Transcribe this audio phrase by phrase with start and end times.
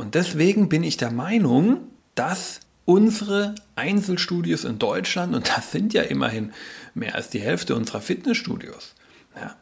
[0.00, 1.82] Und deswegen bin ich der Meinung,
[2.14, 6.54] dass unsere Einzelstudios in Deutschland, und das sind ja immerhin
[6.94, 8.94] mehr als die Hälfte unserer Fitnessstudios,
[9.36, 9.54] ja,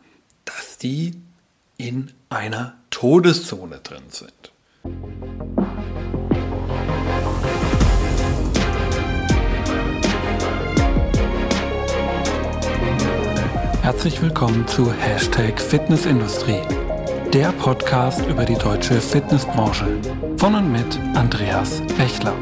[0.44, 1.16] dass die
[1.76, 4.52] in einer Todeszone drin sind.
[13.82, 16.60] Herzlich willkommen zu Hashtag Fitnessindustrie,
[17.32, 19.86] der Podcast über die deutsche Fitnessbranche
[20.38, 22.34] von und mit Andreas Bechler.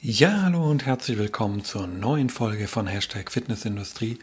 [0.00, 4.18] Ja, hallo und herzlich willkommen zur neuen Folge von Hashtag Fitnessindustrie,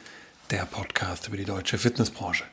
[0.52, 2.44] der Podcast über die deutsche Fitnessbranche.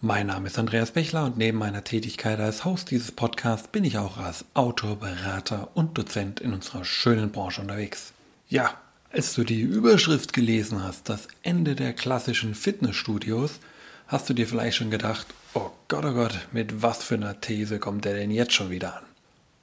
[0.00, 3.98] Mein Name ist Andreas Bechler und neben meiner Tätigkeit als Host dieses Podcasts bin ich
[3.98, 8.12] auch als Autor, Berater und Dozent in unserer schönen Branche unterwegs.
[8.48, 8.80] Ja,
[9.10, 13.58] als du die Überschrift gelesen hast, das Ende der klassischen Fitnessstudios,
[14.06, 17.80] hast du dir vielleicht schon gedacht, oh Gott, oh Gott, mit was für einer These
[17.80, 19.04] kommt der denn jetzt schon wieder an?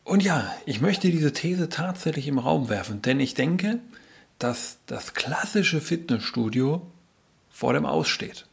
[0.04, 3.80] Und ja, ich möchte diese These tatsächlich im Raum werfen, denn ich denke,
[4.38, 6.86] dass das klassische Fitnessstudio
[7.50, 8.48] vor dem Aussteht.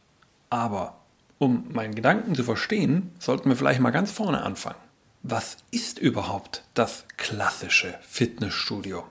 [0.49, 1.02] Aber
[1.39, 4.79] um meinen Gedanken zu verstehen, sollten wir vielleicht mal ganz vorne anfangen.
[5.23, 9.03] Was ist überhaupt das klassische Fitnessstudio?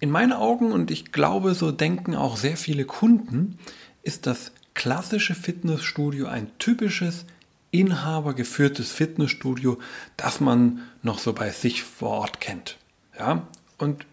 [0.00, 3.58] In meinen Augen, und ich glaube, so denken auch sehr viele Kunden,
[4.02, 7.26] ist das klassische Fitnessstudio ein typisches
[7.70, 9.78] inhabergeführtes Fitnessstudio,
[10.16, 12.78] das man noch so bei sich vor Ort kennt.
[13.18, 13.46] Ja?
[13.78, 14.06] Und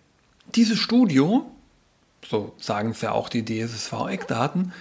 [0.55, 1.49] dieses Studio,
[2.27, 4.73] so sagen es ja auch die DSSV-Eckdaten,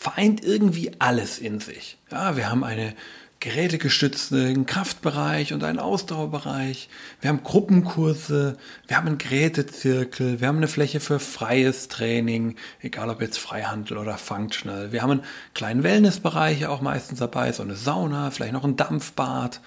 [0.00, 1.98] vereint irgendwie alles in sich.
[2.10, 2.94] Ja, wir haben eine
[3.38, 6.88] gerätegestützten Kraftbereich und einen Ausdauerbereich.
[7.20, 8.56] Wir haben Gruppenkurse,
[8.86, 13.98] wir haben einen Gerätezirkel, wir haben eine Fläche für freies Training, egal ob jetzt Freihandel
[13.98, 14.90] oder Functional.
[14.90, 19.60] Wir haben einen kleinen Wellnessbereich auch meistens dabei, so eine Sauna, vielleicht noch ein Dampfbad.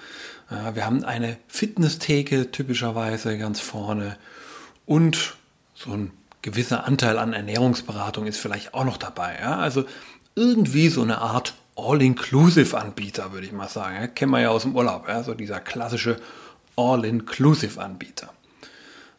[0.74, 4.18] Wir haben eine Fitnesstheke typischerweise ganz vorne
[4.88, 5.36] und
[5.76, 6.12] so ein
[6.44, 9.38] gewisser Anteil an Ernährungsberatung ist vielleicht auch noch dabei.
[9.40, 9.60] Ja?
[9.60, 9.86] Also
[10.36, 13.96] irgendwie so eine Art All-Inclusive-Anbieter, würde ich mal sagen.
[13.96, 16.18] Ja, kennen wir ja aus dem Urlaub, ja, so dieser klassische
[16.76, 18.32] All-Inclusive-Anbieter.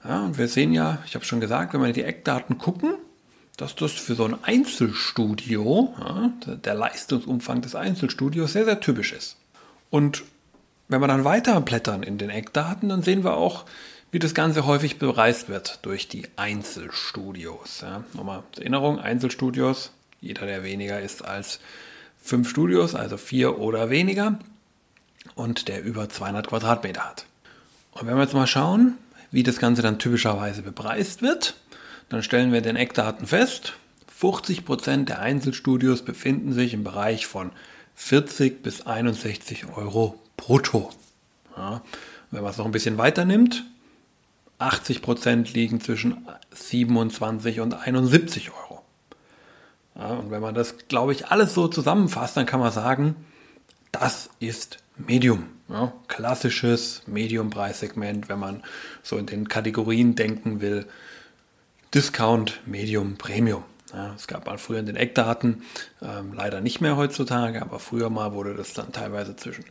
[0.05, 2.95] Ja, und wir sehen ja, ich habe schon gesagt, wenn wir die Eckdaten gucken,
[3.57, 9.37] dass das für so ein Einzelstudio, ja, der Leistungsumfang des Einzelstudios sehr, sehr typisch ist.
[9.91, 10.25] Und
[10.89, 13.65] wenn wir dann weiter blättern in den Eckdaten, dann sehen wir auch,
[14.11, 17.81] wie das Ganze häufig bereist wird durch die Einzelstudios.
[17.81, 19.93] Ja, nochmal zur Erinnerung, Einzelstudios,
[20.25, 21.61] jeder, der weniger ist als
[22.23, 24.39] fünf Studios, also vier oder weniger,
[25.35, 27.27] und der über 200 Quadratmeter hat.
[27.93, 28.97] Und wenn wir jetzt mal schauen,
[29.31, 31.57] wie das Ganze dann typischerweise bepreist wird,
[32.09, 33.75] dann stellen wir den Eckdaten fest.
[34.21, 37.51] 50% der Einzelstudios befinden sich im Bereich von
[37.97, 40.91] 40 bis 61 Euro brutto.
[41.57, 41.83] Ja,
[42.31, 43.65] wenn man es noch ein bisschen weiter nimmt,
[44.59, 48.74] 80% liegen zwischen 27 und 71 Euro.
[49.97, 53.17] Ja, und wenn man das, glaube ich, alles so zusammenfasst, dann kann man sagen,
[53.93, 55.47] das ist Medium.
[55.69, 58.63] Ja, klassisches Medium-Preissegment, wenn man
[59.03, 60.87] so in den Kategorien denken will.
[61.95, 63.65] Discount, Medium, Premium.
[63.95, 65.63] Ja, es gab mal früher in den Eckdaten,
[66.03, 69.65] ähm, leider nicht mehr heutzutage, aber früher mal wurde das dann teilweise zwischen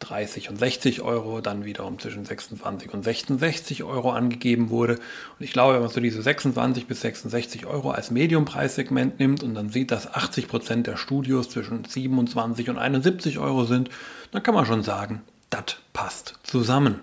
[0.00, 4.94] 30 und 60 Euro, dann wiederum zwischen 26 und 66 Euro angegeben wurde.
[4.94, 9.54] Und ich glaube, wenn man so diese 26 bis 66 Euro als Medium-Preissegment nimmt und
[9.54, 13.88] dann sieht, dass 80 Prozent der Studios zwischen 27 und 71 Euro sind,
[14.32, 17.00] dann kann man schon sagen, das passt zusammen.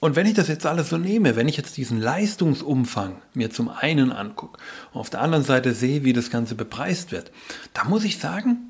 [0.00, 3.68] Und wenn ich das jetzt alles so nehme, wenn ich jetzt diesen Leistungsumfang mir zum
[3.68, 4.58] einen angucke,
[4.94, 7.30] auf der anderen Seite sehe, wie das Ganze bepreist wird,
[7.74, 8.69] da muss ich sagen,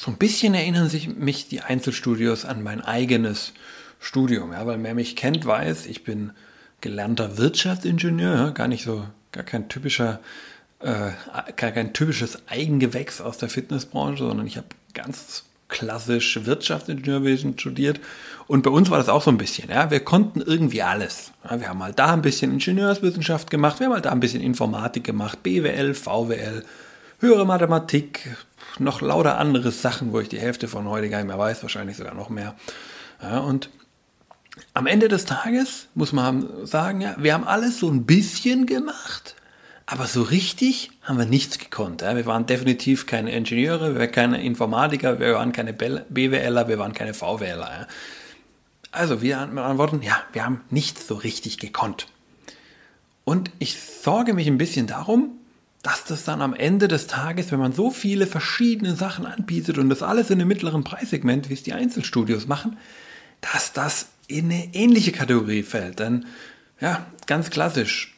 [0.00, 3.52] so ein bisschen erinnern sich mich die Einzelstudios an mein eigenes
[4.00, 4.52] Studium.
[4.52, 6.30] Ja, weil wer mich kennt, weiß, ich bin
[6.80, 10.20] gelernter Wirtschaftsingenieur, gar nicht so, gar kein typischer,
[10.78, 11.10] äh,
[11.54, 18.00] gar kein typisches Eigengewächs aus der Fitnessbranche, sondern ich habe ganz klassisch Wirtschaftsingenieurwesen studiert.
[18.46, 19.68] Und bei uns war das auch so ein bisschen.
[19.68, 21.32] Ja, wir konnten irgendwie alles.
[21.44, 24.40] Ja, wir haben mal da ein bisschen Ingenieurswissenschaft gemacht, wir haben mal da ein bisschen
[24.40, 26.64] Informatik gemacht, BWL, VWL,
[27.18, 28.34] höhere Mathematik,
[28.78, 31.96] noch lauter andere Sachen, wo ich die Hälfte von heute gar nicht mehr weiß, wahrscheinlich
[31.96, 32.54] sogar noch mehr.
[33.22, 33.70] Ja, und
[34.74, 39.34] am Ende des Tages muss man sagen, ja, wir haben alles so ein bisschen gemacht,
[39.86, 42.02] aber so richtig haben wir nichts gekonnt.
[42.02, 42.14] Ja.
[42.16, 46.92] Wir waren definitiv keine Ingenieure, wir waren keine Informatiker, wir waren keine BWLer, wir waren
[46.92, 47.58] keine VWLer.
[47.58, 47.86] Ja.
[48.92, 52.08] Also wir antworten, ja, wir haben nichts so richtig gekonnt.
[53.24, 55.38] Und ich sorge mich ein bisschen darum,
[55.82, 59.88] dass das dann am Ende des Tages, wenn man so viele verschiedene Sachen anbietet und
[59.88, 62.76] das alles in einem mittleren Preissegment, wie es die Einzelstudios machen,
[63.40, 65.98] dass das in eine ähnliche Kategorie fällt.
[65.98, 66.26] Denn,
[66.80, 68.14] ja, ganz klassisch,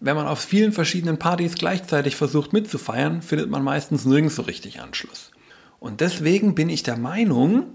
[0.00, 4.80] wenn man auf vielen verschiedenen Partys gleichzeitig versucht mitzufeiern, findet man meistens nirgends so richtig
[4.80, 5.30] Anschluss.
[5.78, 7.74] Und deswegen bin ich der Meinung,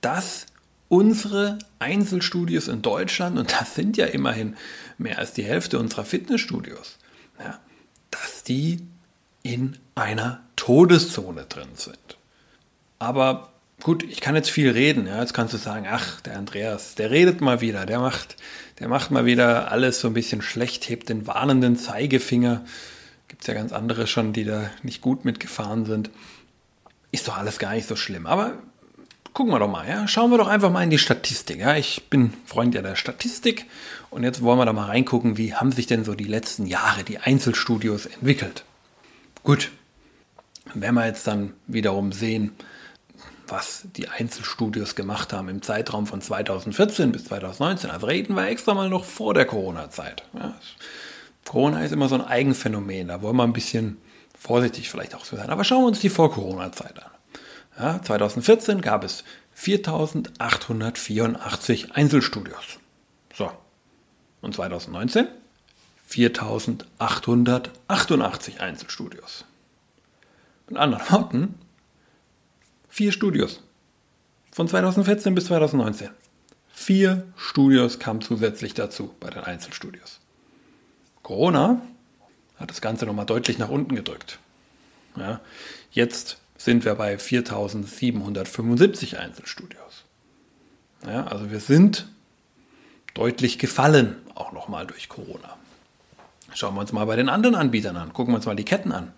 [0.00, 0.46] dass
[0.88, 4.56] unsere Einzelstudios in Deutschland, und das sind ja immerhin
[4.98, 6.98] mehr als die Hälfte unserer Fitnessstudios,
[7.38, 7.58] ja,
[8.10, 8.80] dass die
[9.42, 12.18] in einer Todeszone drin sind.
[12.98, 13.52] Aber
[13.82, 15.06] gut, ich kann jetzt viel reden.
[15.06, 15.20] Ja.
[15.20, 18.36] Jetzt kannst du sagen, ach, der Andreas, der redet mal wieder, der macht,
[18.78, 22.64] der macht mal wieder alles so ein bisschen schlecht, hebt den warnenden Zeigefinger.
[23.28, 26.10] Gibt es ja ganz andere schon, die da nicht gut mitgefahren sind.
[27.12, 28.26] Ist doch alles gar nicht so schlimm.
[28.26, 28.58] Aber
[29.32, 30.06] gucken wir doch mal, ja.
[30.08, 31.60] Schauen wir doch einfach mal in die Statistik.
[31.60, 31.76] Ja.
[31.76, 33.66] Ich bin Freund ja der Statistik
[34.10, 37.04] und jetzt wollen wir da mal reingucken, wie haben sich denn so die letzten Jahre
[37.04, 38.64] die Einzelstudios entwickelt.
[39.42, 39.70] Gut,
[40.74, 42.52] wenn wir jetzt dann wiederum sehen,
[43.48, 47.90] was die Einzelstudios gemacht haben im Zeitraum von 2014 bis 2019.
[47.90, 50.22] Also reden wir extra mal noch vor der Corona-Zeit.
[50.34, 50.54] Ja,
[51.44, 53.96] Corona ist immer so ein Eigenphänomen, da wollen wir ein bisschen
[54.38, 55.50] vorsichtig vielleicht auch so sein.
[55.50, 57.10] Aber schauen wir uns die Vor-Corona-Zeit an.
[57.80, 59.24] Ja, 2014 gab es
[59.54, 62.78] 4884 Einzelstudios.
[63.34, 63.50] So.
[64.42, 65.28] Und 2019
[66.06, 69.46] 4888 Einzelstudios.
[70.68, 71.54] Mit anderen Worten,
[72.88, 73.62] Vier Studios.
[74.50, 76.10] Von 2014 bis 2019.
[76.68, 80.20] Vier Studios kamen zusätzlich dazu bei den Einzelstudios.
[81.22, 81.80] Corona
[82.56, 84.40] hat das Ganze nochmal deutlich nach unten gedrückt.
[85.16, 85.40] Ja,
[85.92, 90.04] jetzt sind wir bei 4775 Einzelstudios.
[91.06, 92.06] Ja, also wir sind
[93.14, 95.56] deutlich gefallen, auch nochmal durch Corona.
[96.52, 98.12] Schauen wir uns mal bei den anderen Anbietern an.
[98.12, 99.12] Gucken wir uns mal die Ketten an.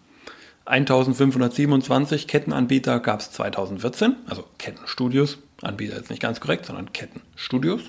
[0.67, 5.39] 1527 Kettenanbieter gab es 2014, also Kettenstudios.
[5.63, 7.83] Anbieter ist nicht ganz korrekt, sondern Kettenstudios.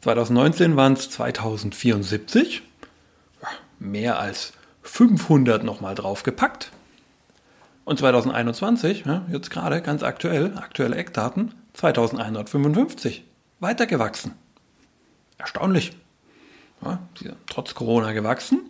[0.00, 2.62] 2019 waren es 2074,
[3.78, 4.54] mehr als
[4.84, 6.72] 500 nochmal draufgepackt.
[7.90, 13.24] Und 2021, ja, jetzt gerade ganz aktuell, aktuelle Eckdaten, 2155,
[13.58, 14.34] weitergewachsen.
[15.38, 15.96] Erstaunlich.
[16.84, 18.60] Ja, sie sind trotz Corona gewachsen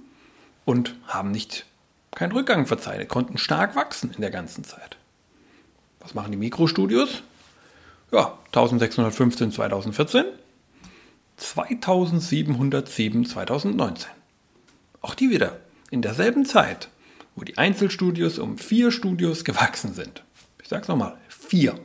[0.65, 1.67] und haben nicht
[2.15, 4.97] keinen Rückgang verzeichnet, konnten stark wachsen in der ganzen Zeit.
[5.99, 7.23] Was machen die Mikrostudios?
[8.13, 10.25] Ja, 1615 2014,
[11.37, 14.11] 2707 2019.
[15.03, 15.59] Auch die wieder
[15.91, 16.89] in derselben Zeit,
[17.41, 20.23] wo die Einzelstudios um vier Studios gewachsen sind.
[20.63, 21.81] Ich sage es nochmal, vier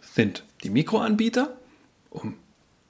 [0.00, 1.58] sind die Mikroanbieter
[2.08, 2.36] um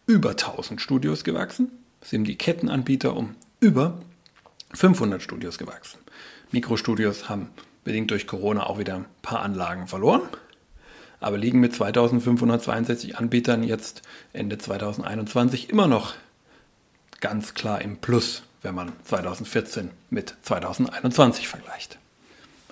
[0.07, 4.01] über 1000 Studios gewachsen, sind die Kettenanbieter um über
[4.75, 5.99] 500 Studios gewachsen.
[6.53, 7.49] Mikrostudios haben
[7.83, 10.23] bedingt durch Corona auch wieder ein paar Anlagen verloren,
[11.19, 14.03] aber liegen mit 2562 Anbietern jetzt
[14.33, 16.15] Ende 2021 immer noch
[17.21, 21.99] ganz klar im Plus, wenn man 2014 mit 2021 vergleicht.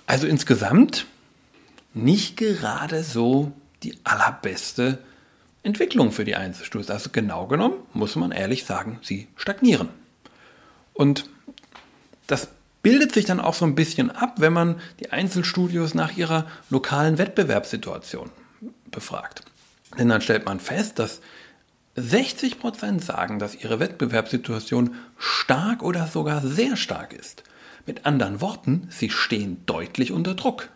[0.05, 1.05] Also insgesamt
[1.93, 3.51] nicht gerade so
[3.83, 4.99] die allerbeste
[5.63, 6.89] Entwicklung für die Einzelstudios.
[6.89, 9.89] Also genau genommen muss man ehrlich sagen, sie stagnieren.
[10.93, 11.29] Und
[12.27, 12.49] das
[12.81, 17.17] bildet sich dann auch so ein bisschen ab, wenn man die Einzelstudios nach ihrer lokalen
[17.17, 18.31] Wettbewerbssituation
[18.91, 19.41] befragt.
[19.97, 21.21] Denn dann stellt man fest, dass
[21.97, 27.43] 60% sagen, dass ihre Wettbewerbssituation stark oder sogar sehr stark ist.
[27.85, 30.69] Mit anderen Worten, sie stehen deutlich unter Druck.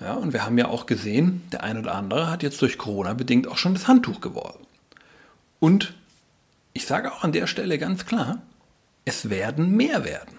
[0.00, 3.14] Ja, und wir haben ja auch gesehen, der ein oder andere hat jetzt durch Corona
[3.14, 4.64] bedingt auch schon das Handtuch geworfen.
[5.58, 5.94] Und
[6.72, 8.40] ich sage auch an der Stelle ganz klar,
[9.04, 10.37] es werden mehr werden.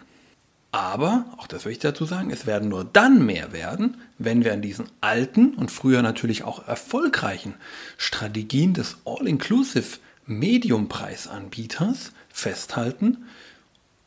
[0.72, 4.54] Aber, auch das will ich dazu sagen, es werden nur dann mehr werden, wenn wir
[4.54, 7.56] an diesen alten und früher natürlich auch erfolgreichen
[7.98, 9.98] Strategien des All-Inclusive
[10.28, 13.26] Mediumpreisanbieters festhalten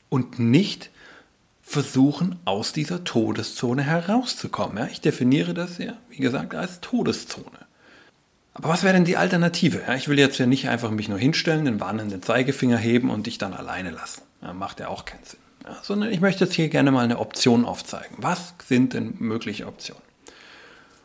[0.08, 0.90] und nicht
[1.62, 4.78] versuchen, aus dieser Todeszone herauszukommen.
[4.78, 7.58] Ja, ich definiere das ja, wie gesagt, als Todeszone.
[8.54, 9.82] Aber was wäre denn die Alternative?
[9.86, 13.26] Ja, ich will jetzt ja nicht einfach mich nur hinstellen, den warnenden Zeigefinger heben und
[13.26, 14.22] dich dann alleine lassen.
[14.42, 15.40] Ja, macht ja auch keinen Sinn
[15.82, 18.16] sondern ich möchte jetzt hier gerne mal eine Option aufzeigen.
[18.18, 20.02] Was sind denn mögliche Optionen?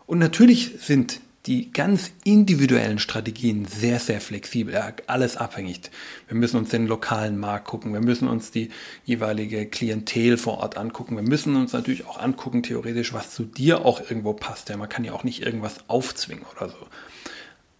[0.06, 4.74] Und natürlich sind die ganz individuellen Strategien sehr, sehr flexibel.
[4.74, 5.80] Ja, alles abhängig.
[6.28, 7.94] Wir müssen uns den lokalen Markt gucken.
[7.94, 8.70] Wir müssen uns die
[9.06, 11.16] jeweilige Klientel vor Ort angucken.
[11.16, 14.68] Wir müssen uns natürlich auch angucken, theoretisch, was zu dir auch irgendwo passt.
[14.68, 16.88] Ja, man kann ja auch nicht irgendwas aufzwingen oder so.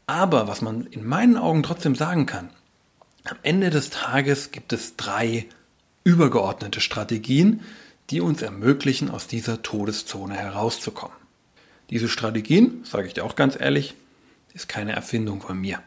[0.06, 2.50] Aber was man in meinen Augen trotzdem sagen kann,
[3.26, 5.46] am Ende des Tages gibt es drei
[6.08, 7.60] übergeordnete Strategien,
[8.12, 11.18] die uns ermöglichen, aus dieser Todeszone herauszukommen.
[11.90, 13.94] Diese Strategien, sage ich dir auch ganz ehrlich,
[14.54, 15.82] ist keine Erfindung von mir.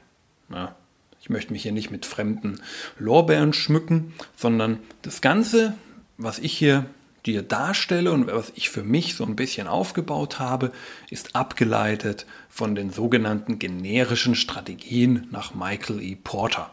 [0.51, 0.77] Ja,
[1.23, 2.61] ich möchte mich hier nicht mit fremden
[2.99, 5.73] Lorbeeren schmücken, sondern das Ganze,
[6.19, 6.85] was ich hier
[7.25, 10.71] dir darstelle und was ich für mich so ein bisschen aufgebaut habe,
[11.09, 16.15] ist abgeleitet von den sogenannten generischen Strategien nach Michael E.
[16.15, 16.71] Porter.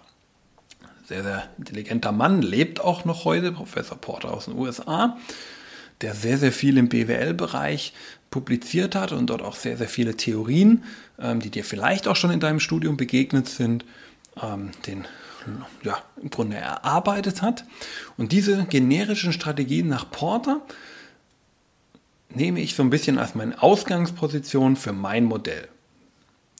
[1.07, 5.17] Sehr, sehr intelligenter Mann, lebt auch noch heute, Professor Porter aus den USA,
[6.01, 7.93] der sehr, sehr viel im BWL-Bereich
[8.29, 10.83] publiziert hat und dort auch sehr, sehr viele Theorien,
[11.17, 13.85] ähm, die dir vielleicht auch schon in deinem Studium begegnet sind,
[14.41, 15.05] ähm, den
[15.81, 17.63] ja, im Grunde erarbeitet hat.
[18.17, 20.61] Und diese generischen Strategien nach Porter
[22.29, 25.69] nehme ich so ein bisschen als meine Ausgangsposition für mein Modell.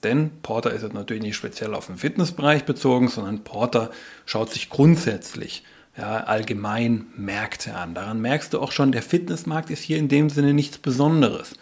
[0.08, 3.92] Denn Porter ist jetzt natürlich nicht speziell auf den Fitnessbereich bezogen, sondern Porter
[4.26, 5.64] schaut sich grundsätzlich
[5.98, 7.94] ja, allgemein Märkte an.
[7.94, 11.56] Daran merkst du auch schon, der Fitnessmarkt ist hier in dem Sinne nichts Besonderes,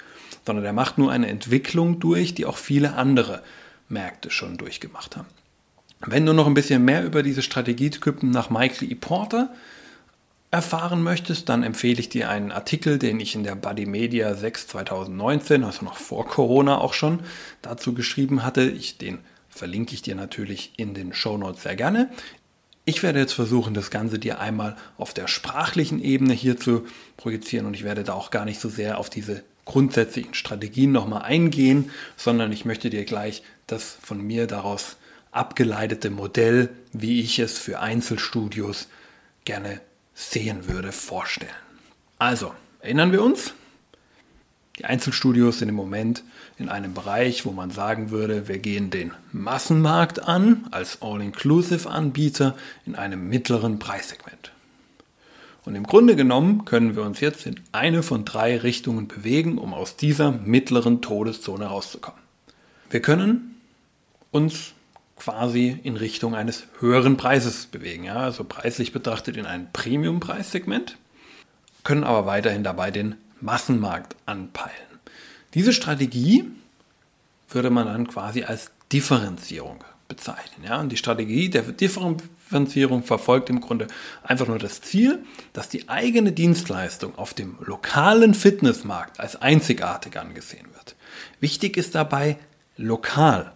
[0.45, 3.41] sondern er macht nur eine Entwicklung durch, die auch viele andere
[3.89, 5.29] Märkte schon durchgemacht haben.
[6.05, 8.93] Wenn du noch ein bisschen mehr über diese Strategietypen nach Michael E.
[8.93, 9.49] Porter
[10.55, 14.67] erfahren möchtest, dann empfehle ich dir einen Artikel, den ich in der Buddy Media 6
[14.67, 17.19] 2019, also noch vor Corona auch schon,
[17.61, 18.61] dazu geschrieben hatte.
[18.61, 19.19] Ich, den
[19.49, 22.09] verlinke ich dir natürlich in den Show Notes sehr gerne.
[22.85, 26.85] Ich werde jetzt versuchen, das Ganze dir einmal auf der sprachlichen Ebene hier zu
[27.17, 31.23] projizieren und ich werde da auch gar nicht so sehr auf diese grundsätzlichen Strategien nochmal
[31.23, 34.95] eingehen, sondern ich möchte dir gleich das von mir daraus
[35.31, 38.87] abgeleitete Modell, wie ich es für Einzelstudios
[39.43, 39.81] gerne
[40.15, 41.51] sehen würde, vorstellen.
[42.17, 43.53] Also, erinnern wir uns?
[44.79, 46.23] Die Einzelstudios sind im Moment
[46.57, 52.95] in einem Bereich, wo man sagen würde, wir gehen den Massenmarkt an als All-Inclusive-Anbieter in
[52.95, 54.51] einem mittleren Preissegment.
[55.63, 59.73] Und im Grunde genommen können wir uns jetzt in eine von drei Richtungen bewegen, um
[59.73, 62.19] aus dieser mittleren Todeszone rauszukommen.
[62.89, 63.61] Wir können
[64.31, 64.74] uns
[65.17, 68.03] quasi in Richtung eines höheren Preises bewegen.
[68.03, 68.17] Ja?
[68.17, 70.97] Also preislich betrachtet in ein Premium-Preissegment,
[71.83, 74.73] können aber weiterhin dabei den Massenmarkt anpeilen.
[75.53, 76.45] Diese Strategie
[77.49, 80.65] würde man dann quasi als Differenzierung bezeichnen.
[80.65, 80.79] Ja?
[80.79, 83.87] Und die Strategie der Differenzierung verfolgt im Grunde
[84.23, 90.67] einfach nur das Ziel, dass die eigene Dienstleistung auf dem lokalen Fitnessmarkt als einzigartig angesehen
[90.73, 90.95] wird.
[91.39, 92.37] Wichtig ist dabei
[92.77, 93.53] lokal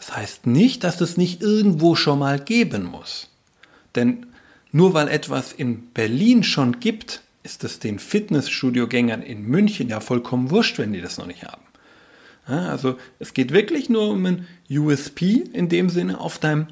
[0.00, 3.28] das heißt nicht, dass es nicht irgendwo schon mal geben muss.
[3.94, 4.26] Denn
[4.72, 10.50] nur weil etwas in Berlin schon gibt, ist es den Fitnessstudio-Gängern in München ja vollkommen
[10.50, 11.62] wurscht, wenn die das noch nicht haben.
[12.48, 16.68] Ja, also es geht wirklich nur um ein USP in dem Sinne auf deinem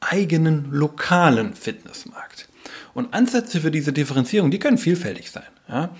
[0.00, 2.48] eigenen lokalen Fitnessmarkt.
[2.94, 5.44] Und Ansätze für diese Differenzierung, die können vielfältig sein.
[5.68, 5.94] Ja.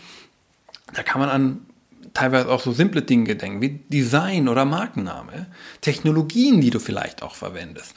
[0.94, 1.66] Da kann man an
[2.14, 5.46] teilweise auch so simple Dinge denken, wie Design oder Markenname,
[5.80, 7.94] Technologien, die du vielleicht auch verwendest,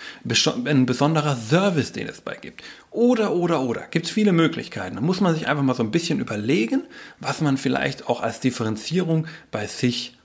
[0.66, 2.64] ein besonderer Service, den es bei gibt.
[2.92, 3.88] Oder, oder, oder.
[3.90, 4.96] Gibt es viele Möglichkeiten.
[4.96, 6.84] Da muss man sich einfach mal so ein bisschen überlegen,
[7.20, 10.18] was man vielleicht auch als Differenzierung bei sich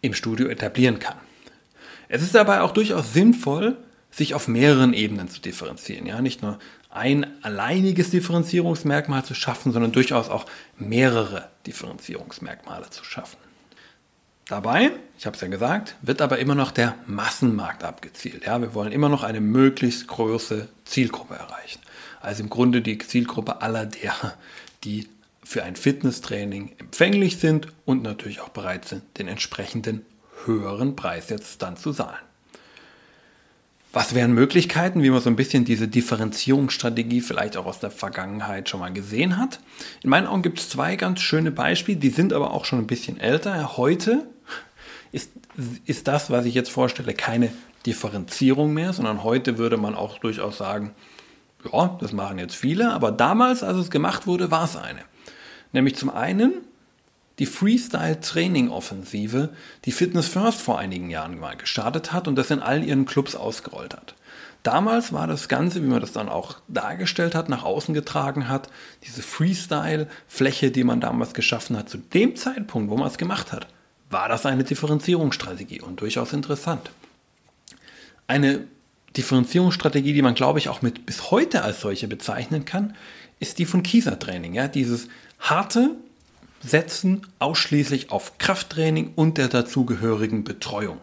[0.00, 1.16] im Studio etablieren kann.
[2.08, 3.76] Es ist dabei auch durchaus sinnvoll,
[4.10, 6.06] sich auf mehreren Ebenen zu differenzieren.
[6.06, 6.58] Ja, nicht nur
[6.96, 10.46] ein alleiniges Differenzierungsmerkmal zu schaffen, sondern durchaus auch
[10.78, 13.38] mehrere Differenzierungsmerkmale zu schaffen.
[14.46, 18.46] Dabei, ich habe es ja gesagt, wird aber immer noch der Massenmarkt abgezielt.
[18.46, 21.80] Ja, wir wollen immer noch eine möglichst große Zielgruppe erreichen.
[22.20, 24.34] Also im Grunde die Zielgruppe aller derer,
[24.84, 25.08] die
[25.42, 30.04] für ein Fitnesstraining empfänglich sind und natürlich auch bereit sind, den entsprechenden
[30.44, 32.24] höheren Preis jetzt dann zu zahlen.
[33.96, 38.68] Was wären Möglichkeiten, wie man so ein bisschen diese Differenzierungsstrategie vielleicht auch aus der Vergangenheit
[38.68, 39.58] schon mal gesehen hat?
[40.02, 42.86] In meinen Augen gibt es zwei ganz schöne Beispiele, die sind aber auch schon ein
[42.86, 43.78] bisschen älter.
[43.78, 44.26] Heute
[45.12, 45.30] ist,
[45.86, 47.50] ist das, was ich jetzt vorstelle, keine
[47.86, 50.90] Differenzierung mehr, sondern heute würde man auch durchaus sagen,
[51.72, 55.00] ja, das machen jetzt viele, aber damals, als es gemacht wurde, war es eine.
[55.72, 56.52] Nämlich zum einen
[57.38, 59.50] die Freestyle-Training-Offensive,
[59.84, 63.34] die Fitness First vor einigen Jahren mal gestartet hat und das in all ihren Clubs
[63.34, 64.14] ausgerollt hat.
[64.62, 68.68] Damals war das Ganze, wie man das dann auch dargestellt hat, nach außen getragen hat,
[69.04, 73.68] diese Freestyle-Fläche, die man damals geschaffen hat, zu dem Zeitpunkt, wo man es gemacht hat,
[74.10, 76.90] war das eine Differenzierungsstrategie und durchaus interessant.
[78.26, 78.66] Eine
[79.16, 82.94] Differenzierungsstrategie, die man, glaube ich, auch mit bis heute als solche bezeichnen kann,
[83.38, 84.54] ist die von Kieser Training.
[84.54, 84.68] Ja?
[84.68, 85.96] Dieses harte,
[86.66, 90.98] setzen ausschließlich auf Krafttraining und der dazugehörigen Betreuung.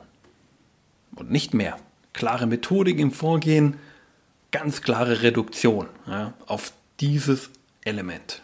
[1.15, 1.77] Und nicht mehr.
[2.11, 3.77] Klare Methodik im Vorgehen,
[4.51, 7.49] ganz klare Reduktion ja, auf dieses
[7.83, 8.41] Element.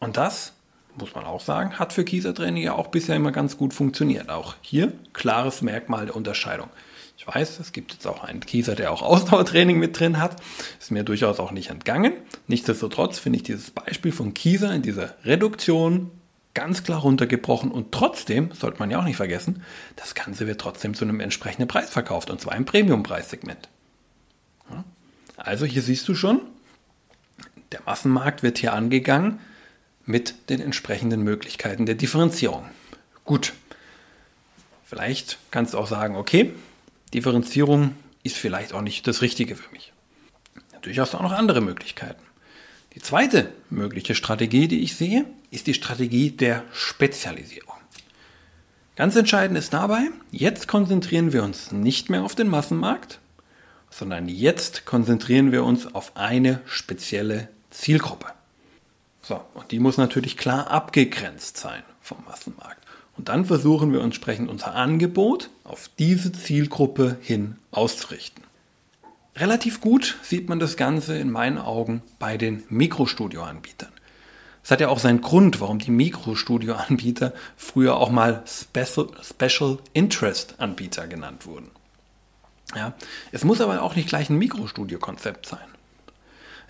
[0.00, 0.52] Und das
[0.96, 4.30] muss man auch sagen, hat für Kieser-Training ja auch bisher immer ganz gut funktioniert.
[4.30, 6.68] Auch hier klares Merkmal der Unterscheidung.
[7.16, 10.42] Ich weiß, es gibt jetzt auch einen Kieser, der auch Ausdauertraining mit drin hat.
[10.80, 12.12] Ist mir durchaus auch nicht entgangen.
[12.48, 16.10] Nichtsdestotrotz finde ich dieses Beispiel von Kieser in dieser Reduktion
[16.54, 19.62] ganz klar runtergebrochen und trotzdem, sollte man ja auch nicht vergessen,
[19.96, 23.68] das Ganze wird trotzdem zu einem entsprechenden Preis verkauft und zwar im Premium-Preissegment.
[25.36, 26.40] Also hier siehst du schon,
[27.72, 29.40] der Massenmarkt wird hier angegangen
[30.06, 32.64] mit den entsprechenden Möglichkeiten der Differenzierung.
[33.24, 33.52] Gut,
[34.84, 36.52] vielleicht kannst du auch sagen, okay,
[37.14, 39.92] Differenzierung ist vielleicht auch nicht das Richtige für mich.
[40.72, 42.22] Natürlich hast du auch noch andere Möglichkeiten.
[42.94, 47.74] Die zweite mögliche Strategie, die ich sehe, ist die Strategie der Spezialisierung.
[48.96, 53.18] Ganz entscheidend ist dabei, jetzt konzentrieren wir uns nicht mehr auf den Massenmarkt,
[53.90, 58.26] sondern jetzt konzentrieren wir uns auf eine spezielle Zielgruppe.
[59.22, 62.83] So, und die muss natürlich klar abgegrenzt sein vom Massenmarkt.
[63.16, 68.44] Und dann versuchen wir entsprechend unser Angebot auf diese Zielgruppe hin auszurichten.
[69.36, 73.92] Relativ gut sieht man das Ganze in meinen Augen bei den Mikrostudio-Anbietern.
[74.62, 81.06] Es hat ja auch seinen Grund, warum die Mikrostudio-Anbieter früher auch mal Special, Special Interest-Anbieter
[81.06, 81.70] genannt wurden.
[82.74, 82.94] Ja,
[83.30, 85.73] es muss aber auch nicht gleich ein Mikrostudio-Konzept sein.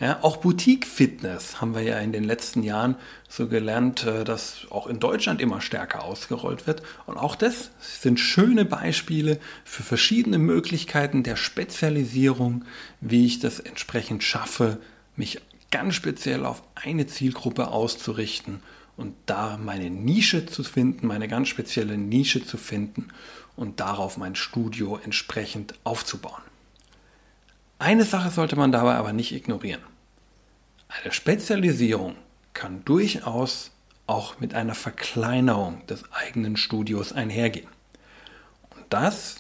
[0.01, 2.97] Ja, auch Boutique-Fitness haben wir ja in den letzten Jahren
[3.29, 6.83] so gelernt, äh, dass auch in Deutschland immer stärker ausgerollt wird.
[7.07, 12.65] Und auch das sind schöne Beispiele für verschiedene Möglichkeiten der Spezialisierung,
[13.01, 14.79] wie ich das entsprechend schaffe,
[15.15, 18.61] mich ganz speziell auf eine Zielgruppe auszurichten
[18.97, 23.09] und da meine Nische zu finden, meine ganz spezielle Nische zu finden
[23.57, 26.43] und darauf mein Studio entsprechend aufzubauen.
[27.79, 29.83] Eine Sache sollte man dabei aber nicht ignorieren.
[30.89, 32.17] Eine Spezialisierung
[32.53, 33.73] kann durchaus
[34.07, 37.69] auch mit einer Verkleinerung des eigenen Studios einhergehen.
[38.71, 39.37] Und das,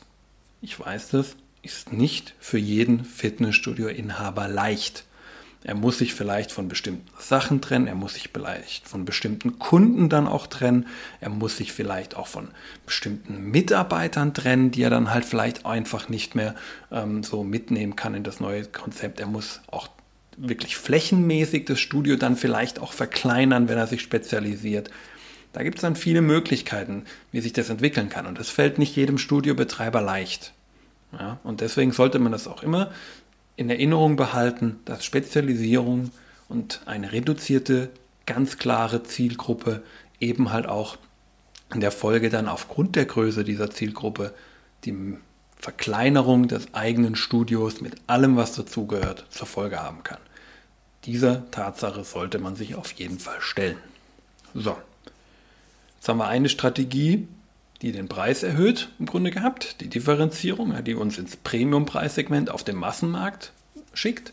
[0.60, 5.04] ich weiß das, ist nicht für jeden Fitnessstudio-Inhaber leicht.
[5.66, 10.10] Er muss sich vielleicht von bestimmten Sachen trennen, er muss sich vielleicht von bestimmten Kunden
[10.10, 10.86] dann auch trennen,
[11.20, 12.48] er muss sich vielleicht auch von
[12.84, 16.54] bestimmten Mitarbeitern trennen, die er dann halt vielleicht einfach nicht mehr
[16.92, 19.20] ähm, so mitnehmen kann in das neue Konzept.
[19.20, 19.88] Er muss auch
[20.36, 24.90] wirklich flächenmäßig das Studio dann vielleicht auch verkleinern, wenn er sich spezialisiert.
[25.54, 28.26] Da gibt es dann viele Möglichkeiten, wie sich das entwickeln kann.
[28.26, 30.52] Und das fällt nicht jedem Studiobetreiber leicht.
[31.12, 32.90] Ja, und deswegen sollte man das auch immer
[33.56, 36.10] in Erinnerung behalten, dass Spezialisierung
[36.48, 37.90] und eine reduzierte,
[38.26, 39.82] ganz klare Zielgruppe
[40.20, 40.96] eben halt auch
[41.72, 44.34] in der Folge dann aufgrund der Größe dieser Zielgruppe
[44.84, 45.16] die
[45.56, 50.18] Verkleinerung des eigenen Studios mit allem, was dazugehört, zur Folge haben kann.
[51.04, 53.78] Dieser Tatsache sollte man sich auf jeden Fall stellen.
[54.54, 54.76] So,
[55.96, 57.28] jetzt haben wir eine Strategie,
[57.82, 62.76] die den Preis erhöht, im Grunde gehabt, die Differenzierung, die uns ins Premium-Preissegment auf dem
[62.76, 63.52] Massenmarkt
[63.92, 64.32] schickt.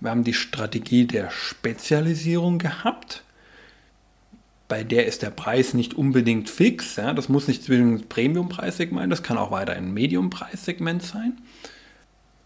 [0.00, 3.22] Wir haben die Strategie der Spezialisierung gehabt.
[4.68, 6.96] Bei der ist der Preis nicht unbedingt fix.
[6.96, 11.38] Ja, das muss nicht zwingend Premium-Preissegment, das kann auch weiter ein Medium-Preissegment sein.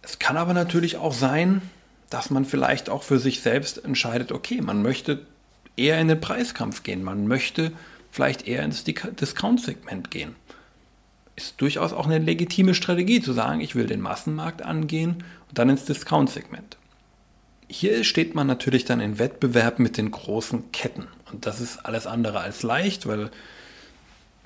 [0.02, 1.62] Es kann aber natürlich auch sein,
[2.10, 5.26] dass man vielleicht auch für sich selbst entscheidet, okay, man möchte
[5.76, 7.72] eher in den Preiskampf gehen, man möchte
[8.14, 10.36] vielleicht eher ins Discount-Segment gehen.
[11.34, 15.68] Ist durchaus auch eine legitime Strategie zu sagen, ich will den Massenmarkt angehen und dann
[15.68, 16.76] ins Discount-Segment.
[17.66, 21.08] Hier steht man natürlich dann in Wettbewerb mit den großen Ketten.
[21.32, 23.32] Und das ist alles andere als leicht, weil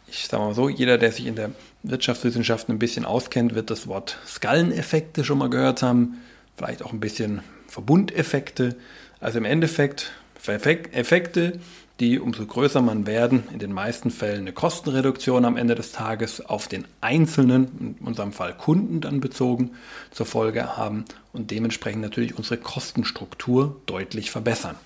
[0.06, 1.50] ich sage mal so, jeder, der sich in der
[1.82, 6.22] Wirtschaftswissenschaften ein bisschen auskennt, wird das Wort Skaleneffekte schon mal gehört haben.
[6.56, 8.76] Vielleicht auch ein bisschen Verbundeffekte.
[9.20, 10.10] Also im Endeffekt
[10.46, 11.60] Effekte,
[12.00, 16.40] die umso größer man werden, in den meisten Fällen eine Kostenreduktion am Ende des Tages
[16.40, 19.72] auf den einzelnen, in unserem Fall Kunden dann bezogen,
[20.12, 24.76] zur Folge haben und dementsprechend natürlich unsere Kostenstruktur deutlich verbessern.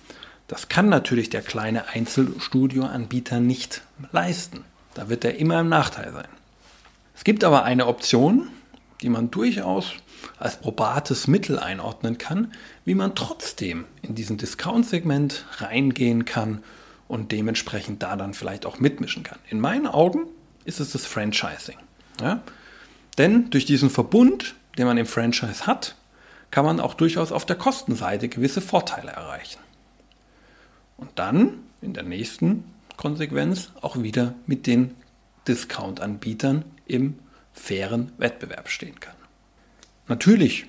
[0.48, 4.64] Das kann natürlich der kleine Einzelstudioanbieter nicht leisten.
[4.94, 6.28] Da wird er immer im Nachteil sein.
[7.14, 8.48] Es gibt aber eine Option,
[9.02, 9.92] die man durchaus
[10.38, 12.52] als probates Mittel einordnen kann,
[12.84, 16.62] wie man trotzdem in diesen Discount-Segment reingehen kann
[17.12, 19.38] und dementsprechend da dann vielleicht auch mitmischen kann.
[19.50, 20.28] In meinen Augen
[20.64, 21.76] ist es das Franchising.
[22.18, 22.42] Ja?
[23.18, 25.94] Denn durch diesen Verbund, den man im Franchise hat,
[26.50, 29.60] kann man auch durchaus auf der Kostenseite gewisse Vorteile erreichen.
[30.96, 32.64] Und dann in der nächsten
[32.96, 34.94] Konsequenz auch wieder mit den
[35.46, 37.18] Discount-Anbietern im
[37.52, 39.16] fairen Wettbewerb stehen kann.
[40.08, 40.64] Natürlich,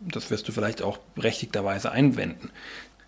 [0.00, 2.50] das wirst du vielleicht auch berechtigterweise einwenden,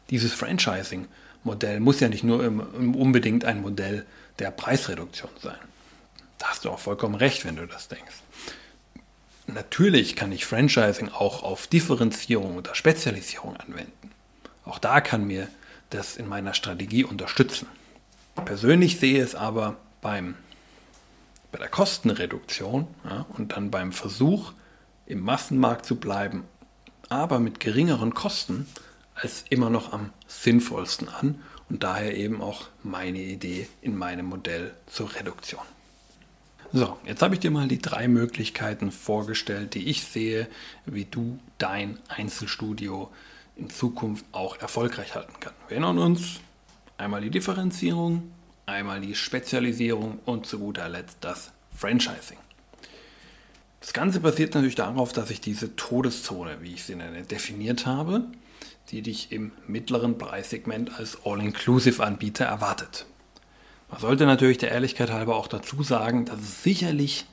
[0.08, 1.08] dieses Franchising
[1.46, 4.04] Modell muss ja nicht nur unbedingt ein Modell
[4.38, 5.56] der Preisreduktion sein.
[6.38, 8.16] Da hast du auch vollkommen recht, wenn du das denkst.
[9.46, 14.10] Natürlich kann ich Franchising auch auf Differenzierung oder Spezialisierung anwenden.
[14.64, 15.48] Auch da kann mir
[15.90, 17.68] das in meiner Strategie unterstützen.
[18.44, 20.34] Persönlich sehe es aber beim,
[21.52, 24.52] bei der Kostenreduktion ja, und dann beim Versuch,
[25.06, 26.42] im Massenmarkt zu bleiben,
[27.08, 28.66] aber mit geringeren Kosten,
[29.16, 34.74] als immer noch am sinnvollsten an und daher eben auch meine Idee in meinem Modell
[34.86, 35.62] zur Reduktion.
[36.72, 40.48] So, jetzt habe ich dir mal die drei Möglichkeiten vorgestellt, die ich sehe,
[40.84, 43.10] wie du dein Einzelstudio
[43.56, 45.58] in Zukunft auch erfolgreich halten kannst.
[45.68, 46.40] Wir erinnern uns,
[46.98, 48.30] einmal die Differenzierung,
[48.66, 52.38] einmal die Spezialisierung und zu guter Letzt das Franchising.
[53.80, 58.26] Das Ganze basiert natürlich darauf, dass ich diese Todeszone, wie ich sie nenne, definiert habe,
[58.90, 63.06] die dich im mittleren Preissegment als All-Inclusive-Anbieter erwartet.
[63.90, 67.26] Man sollte natürlich der Ehrlichkeit halber auch dazu sagen, dass es sicherlich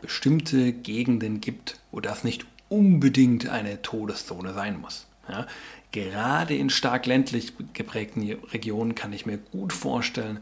[0.00, 5.06] bestimmte Gegenden gibt, wo das nicht unbedingt eine Todeszone sein muss.
[5.28, 5.46] Ja,
[5.92, 10.38] gerade in stark ländlich geprägten Regionen kann ich mir gut vorstellen,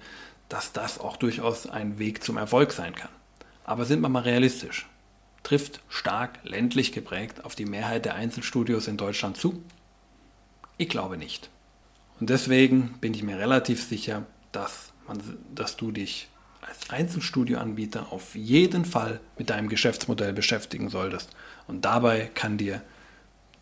[0.48, 3.08] dass das auch durchaus ein Weg zum Erfolg sein kann.
[3.64, 4.86] Aber sind wir mal realistisch.
[5.42, 9.62] Trifft stark ländlich geprägt auf die Mehrheit der Einzelstudios in Deutschland zu?
[10.76, 11.50] Ich glaube nicht.
[12.20, 15.20] Und deswegen bin ich mir relativ sicher, dass man,
[15.54, 16.28] dass du dich
[16.62, 21.30] als Einzelstudioanbieter auf jeden Fall mit deinem Geschäftsmodell beschäftigen solltest.
[21.66, 22.82] Und dabei kann dir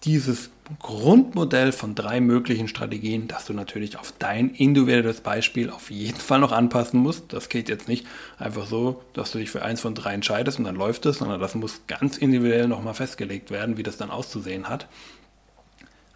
[0.05, 6.19] dieses Grundmodell von drei möglichen Strategien, das du natürlich auf dein individuelles Beispiel auf jeden
[6.19, 7.33] Fall noch anpassen musst.
[7.33, 8.07] Das geht jetzt nicht
[8.39, 11.41] einfach so, dass du dich für eins von drei entscheidest und dann läuft es, sondern
[11.41, 14.89] das muss ganz individuell nochmal festgelegt werden, wie das dann auszusehen hat.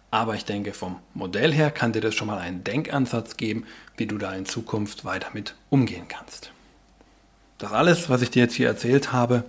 [0.09, 3.65] Aber ich denke, vom Modell her kann dir das schon mal einen Denkansatz geben,
[3.97, 6.51] wie du da in Zukunft weiter mit umgehen kannst.
[7.57, 9.43] Das alles, was ich dir jetzt hier erzählt habe,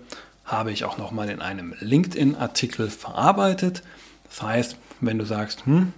[0.45, 3.83] habe ich auch nochmal in einem LinkedIn-Artikel verarbeitet.
[4.29, 5.93] Das heißt, wenn du sagst, hm,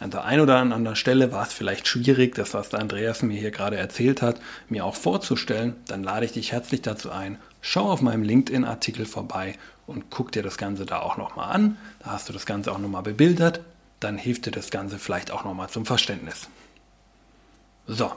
[0.00, 3.38] an der einen oder anderen Stelle war es vielleicht schwierig, das, was der Andreas mir
[3.38, 7.90] hier gerade erzählt hat, mir auch vorzustellen, dann lade ich dich herzlich dazu ein, schau
[7.90, 11.76] auf meinem LinkedIn-Artikel vorbei und guck dir das Ganze da auch nochmal an.
[12.02, 13.60] Da hast du das Ganze auch nochmal bebildert
[14.00, 16.48] dann hilft dir das Ganze vielleicht auch nochmal zum Verständnis.
[17.86, 18.12] So,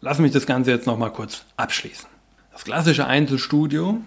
[0.00, 2.08] lass mich das Ganze jetzt nochmal kurz abschließen.
[2.52, 4.00] Das klassische Einzelstudio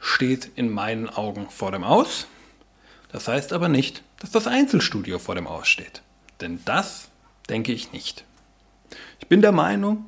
[0.00, 2.26] steht in meinen Augen vor dem Aus.
[3.12, 6.02] Das heißt aber nicht, dass das Einzelstudio vor dem Aus steht.
[6.40, 7.08] Denn das
[7.48, 8.24] denke ich nicht.
[9.20, 10.06] Ich bin der Meinung,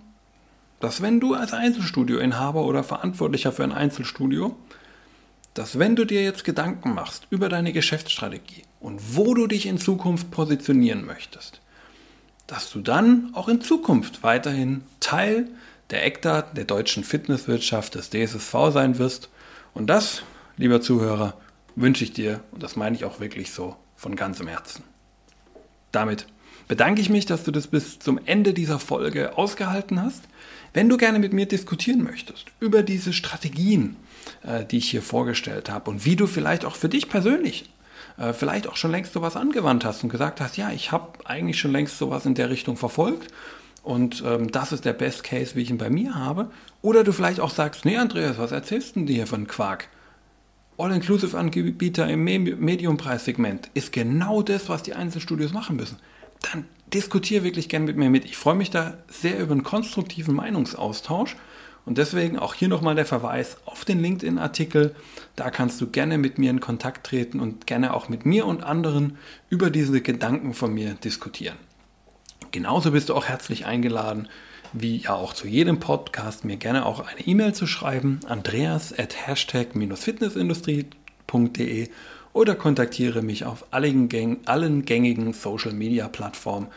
[0.80, 4.56] dass wenn du als Einzelstudioinhaber oder Verantwortlicher für ein Einzelstudio
[5.58, 9.78] dass wenn du dir jetzt Gedanken machst über deine Geschäftsstrategie und wo du dich in
[9.78, 11.60] Zukunft positionieren möchtest,
[12.46, 15.48] dass du dann auch in Zukunft weiterhin Teil
[15.90, 19.28] der Eckdaten der deutschen Fitnesswirtschaft des DSSV sein wirst.
[19.74, 20.22] Und das,
[20.56, 21.34] lieber Zuhörer,
[21.76, 24.84] wünsche ich dir, und das meine ich auch wirklich so, von ganzem Herzen.
[25.92, 26.26] Damit
[26.68, 30.24] bedanke ich mich, dass du das bis zum Ende dieser Folge ausgehalten hast.
[30.72, 33.96] Wenn du gerne mit mir diskutieren möchtest über diese Strategien,
[34.42, 37.70] äh, die ich hier vorgestellt habe und wie du vielleicht auch für dich persönlich
[38.18, 41.58] äh, vielleicht auch schon längst sowas angewandt hast und gesagt hast, ja, ich habe eigentlich
[41.58, 43.32] schon längst sowas in der Richtung verfolgt
[43.82, 46.50] und ähm, das ist der Best Case, wie ich ihn bei mir habe.
[46.82, 49.88] Oder du vielleicht auch sagst, nee, Andreas, was erzählst du dir von Quark?
[50.76, 55.96] All-Inclusive-Anbieter im Medium-Preissegment ist genau das, was die Einzelstudios machen müssen.
[56.52, 58.24] Dann diskutiere wirklich gern mit mir mit.
[58.24, 61.36] Ich freue mich da sehr über einen konstruktiven Meinungsaustausch
[61.88, 64.94] und deswegen auch hier nochmal der Verweis auf den LinkedIn-Artikel.
[65.36, 68.62] Da kannst du gerne mit mir in Kontakt treten und gerne auch mit mir und
[68.62, 69.16] anderen
[69.48, 71.56] über diese Gedanken von mir diskutieren.
[72.50, 74.28] Genauso bist du auch herzlich eingeladen,
[74.74, 79.26] wie ja auch zu jedem Podcast, mir gerne auch eine E-Mail zu schreiben, andreas at
[79.26, 81.88] hashtag-fitnessindustrie.de
[82.34, 86.68] oder kontaktiere mich auf allen, gängigen Social-Media-Plattformen.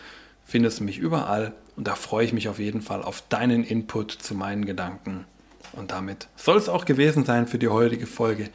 [0.45, 4.11] Findest du mich überall und da freue ich mich auf jeden Fall auf deinen Input
[4.11, 5.25] zu meinen Gedanken.
[5.73, 8.49] Und damit soll es auch gewesen sein für die heutige Folge.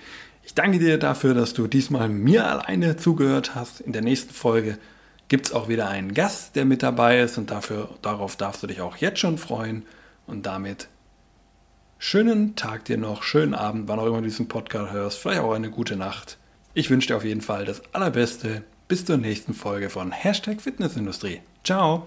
[0.44, 3.81] Ich danke dir dafür, dass du diesmal mir alleine zugehört hast.
[3.81, 4.79] In der nächsten Folge
[5.29, 8.66] gibt es auch wieder einen Gast, der mit dabei ist und dafür, darauf darfst du
[8.66, 9.85] dich auch jetzt schon freuen.
[10.26, 10.88] Und damit
[11.98, 15.55] schönen Tag dir noch, schönen Abend, wann auch immer du diesen Podcast hörst, vielleicht auch
[15.55, 16.38] eine gute Nacht.
[16.74, 18.62] Ich wünsche dir auf jeden Fall das Allerbeste.
[18.88, 21.40] Bis zur nächsten Folge von Hashtag Fitnessindustrie.
[21.64, 22.07] Ciao!